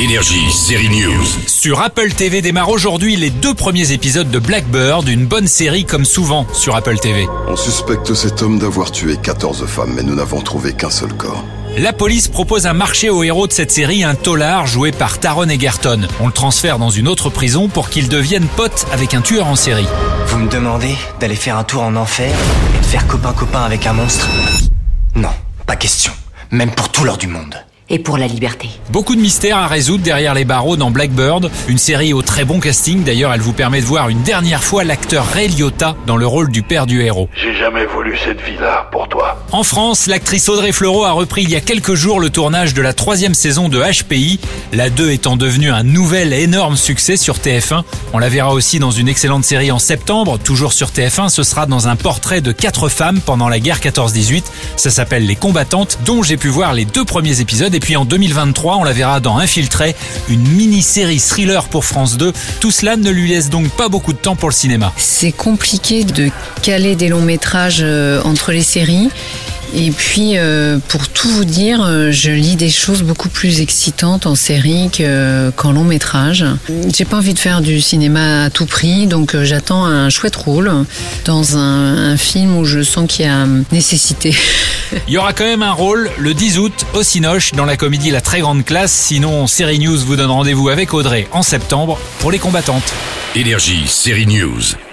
Énergie, 0.00 0.50
série 0.50 0.90
News. 0.90 1.24
Sur 1.46 1.80
Apple 1.80 2.12
TV 2.12 2.42
démarre 2.42 2.68
aujourd'hui 2.68 3.16
les 3.16 3.30
deux 3.30 3.54
premiers 3.54 3.92
épisodes 3.92 4.30
de 4.30 4.38
Blackbird, 4.38 5.08
une 5.08 5.24
bonne 5.24 5.46
série 5.46 5.86
comme 5.86 6.04
souvent 6.04 6.46
sur 6.52 6.76
Apple 6.76 6.98
TV. 6.98 7.26
On 7.48 7.56
suspecte 7.56 8.12
cet 8.12 8.42
homme 8.42 8.58
d'avoir 8.58 8.90
tué 8.90 9.16
14 9.16 9.64
femmes, 9.66 9.94
mais 9.94 10.02
nous 10.02 10.14
n'avons 10.14 10.42
trouvé 10.42 10.74
qu'un 10.74 10.90
seul 10.90 11.12
corps. 11.14 11.42
La 11.78 11.92
police 11.92 12.28
propose 12.28 12.66
un 12.66 12.74
marché 12.74 13.08
au 13.08 13.22
héros 13.22 13.46
de 13.46 13.52
cette 13.52 13.70
série, 13.72 14.04
un 14.04 14.14
tolard 14.14 14.66
joué 14.66 14.92
par 14.92 15.20
Taron 15.20 15.48
Egerton. 15.48 16.02
On 16.20 16.26
le 16.26 16.32
transfère 16.32 16.78
dans 16.78 16.90
une 16.90 17.08
autre 17.08 17.30
prison 17.30 17.68
pour 17.68 17.88
qu'il 17.88 18.08
devienne 18.08 18.46
pote 18.46 18.86
avec 18.92 19.14
un 19.14 19.22
tueur 19.22 19.46
en 19.46 19.56
série. 19.56 19.88
Vous 20.26 20.38
me 20.38 20.50
demandez 20.50 20.96
d'aller 21.18 21.34
faire 21.36 21.56
un 21.56 21.64
tour 21.64 21.82
en 21.82 21.96
enfer 21.96 22.34
et 22.74 22.78
de 22.78 22.84
faire 22.84 23.06
copain-copain 23.06 23.62
avec 23.62 23.86
un 23.86 23.94
monstre? 23.94 24.28
Non, 25.16 25.32
pas 25.66 25.76
question. 25.76 26.12
Même 26.54 26.70
pour 26.70 26.88
tout 26.92 27.02
l'or 27.02 27.18
du 27.18 27.26
monde 27.26 27.56
et 27.90 27.98
pour 27.98 28.18
la 28.18 28.26
liberté. 28.26 28.68
Beaucoup 28.90 29.14
de 29.14 29.20
mystères 29.20 29.58
à 29.58 29.66
résoudre 29.66 30.02
derrière 30.02 30.34
les 30.34 30.44
barreaux 30.44 30.76
dans 30.76 30.90
Blackbird, 30.90 31.50
une 31.68 31.78
série 31.78 32.12
au 32.12 32.22
très 32.22 32.44
bon 32.44 32.60
casting. 32.60 33.04
D'ailleurs, 33.04 33.32
elle 33.32 33.40
vous 33.40 33.52
permet 33.52 33.80
de 33.80 33.86
voir 33.86 34.08
une 34.08 34.22
dernière 34.22 34.64
fois 34.64 34.84
l'acteur 34.84 35.26
Ray 35.26 35.48
Liotta 35.48 35.96
dans 36.06 36.16
le 36.16 36.26
rôle 36.26 36.50
du 36.50 36.62
père 36.62 36.86
du 36.86 37.02
héros. 37.02 37.28
J'ai 37.34 37.54
jamais 37.54 37.84
voulu 37.86 38.16
cette 38.24 38.40
vie-là 38.40 38.88
pour 38.90 39.08
toi. 39.08 39.38
En 39.52 39.62
France, 39.62 40.06
l'actrice 40.06 40.48
Audrey 40.48 40.72
Fleurot 40.72 41.04
a 41.04 41.12
repris 41.12 41.42
il 41.42 41.50
y 41.50 41.56
a 41.56 41.60
quelques 41.60 41.94
jours 41.94 42.20
le 42.20 42.30
tournage 42.30 42.74
de 42.74 42.82
la 42.82 42.92
troisième 42.92 43.34
saison 43.34 43.68
de 43.68 43.80
HPI, 43.80 44.40
la 44.72 44.88
2 44.90 45.10
étant 45.10 45.36
devenue 45.36 45.70
un 45.70 45.82
nouvel 45.82 46.32
énorme 46.32 46.76
succès 46.76 47.16
sur 47.16 47.36
TF1. 47.36 47.82
On 48.12 48.18
la 48.18 48.28
verra 48.28 48.52
aussi 48.52 48.78
dans 48.78 48.90
une 48.90 49.08
excellente 49.08 49.44
série 49.44 49.70
en 49.70 49.78
septembre, 49.78 50.38
toujours 50.38 50.72
sur 50.72 50.88
TF1. 50.88 51.28
Ce 51.28 51.42
sera 51.42 51.66
dans 51.66 51.88
un 51.88 51.96
portrait 51.96 52.40
de 52.40 52.52
quatre 52.52 52.88
femmes 52.88 53.20
pendant 53.20 53.48
la 53.48 53.60
guerre 53.60 53.80
14-18. 53.80 54.44
Ça 54.76 54.90
s'appelle 54.90 55.26
Les 55.26 55.36
Combattantes, 55.36 55.98
dont 56.04 56.22
j'ai 56.22 56.36
pu 56.36 56.48
voir 56.48 56.72
les 56.72 56.84
deux 56.84 57.04
premiers 57.04 57.40
épisodes 57.40 57.73
et 57.74 57.80
puis 57.80 57.96
en 57.96 58.04
2023, 58.04 58.76
on 58.76 58.84
la 58.84 58.92
verra 58.92 59.20
dans 59.20 59.38
Infiltré, 59.38 59.94
une 60.28 60.46
mini-série 60.46 61.18
thriller 61.18 61.64
pour 61.64 61.84
France 61.84 62.16
2. 62.16 62.32
Tout 62.60 62.70
cela 62.70 62.96
ne 62.96 63.10
lui 63.10 63.28
laisse 63.28 63.50
donc 63.50 63.68
pas 63.70 63.88
beaucoup 63.88 64.12
de 64.12 64.18
temps 64.18 64.36
pour 64.36 64.48
le 64.48 64.54
cinéma. 64.54 64.92
C'est 64.96 65.32
compliqué 65.32 66.04
de 66.04 66.30
caler 66.62 66.94
des 66.94 67.08
longs 67.08 67.22
métrages 67.22 67.80
euh, 67.82 68.22
entre 68.22 68.52
les 68.52 68.62
séries. 68.62 69.08
Et 69.76 69.90
puis, 69.90 70.36
euh, 70.36 70.78
pour 70.88 71.08
tout 71.08 71.28
vous 71.28 71.44
dire, 71.44 71.82
euh, 71.82 72.12
je 72.12 72.30
lis 72.30 72.54
des 72.54 72.70
choses 72.70 73.02
beaucoup 73.02 73.28
plus 73.28 73.60
excitantes 73.60 74.26
en 74.26 74.36
série 74.36 74.88
qu'en 75.56 75.72
long 75.72 75.82
métrage. 75.82 76.44
J'ai 76.94 77.04
pas 77.04 77.16
envie 77.16 77.34
de 77.34 77.38
faire 77.40 77.60
du 77.60 77.80
cinéma 77.80 78.44
à 78.44 78.50
tout 78.50 78.66
prix, 78.66 79.08
donc 79.08 79.36
j'attends 79.42 79.84
un 79.84 80.10
chouette 80.10 80.36
rôle 80.36 80.70
dans 81.24 81.56
un 81.56 82.16
film 82.16 82.56
où 82.56 82.64
je 82.64 82.82
sens 82.82 83.10
qu'il 83.10 83.24
y 83.24 83.28
a 83.28 83.46
nécessité. 83.72 84.32
Il 85.06 85.14
y 85.14 85.18
aura 85.18 85.32
quand 85.32 85.44
même 85.44 85.62
un 85.62 85.72
rôle 85.72 86.10
le 86.18 86.34
10 86.34 86.58
août 86.58 86.86
au 86.94 87.02
Cinoche 87.02 87.52
dans 87.52 87.64
la 87.64 87.76
comédie 87.76 88.10
La 88.10 88.20
Très 88.20 88.40
Grande 88.40 88.64
Classe. 88.64 88.92
Sinon, 88.92 89.46
Série 89.46 89.78
News 89.78 89.98
vous 89.98 90.16
donne 90.16 90.30
rendez-vous 90.30 90.68
avec 90.68 90.94
Audrey 90.94 91.28
en 91.32 91.42
septembre 91.42 91.98
pour 92.20 92.30
les 92.30 92.38
combattantes. 92.38 92.92
Énergie, 93.34 93.86
série 93.86 94.26
News. 94.26 94.83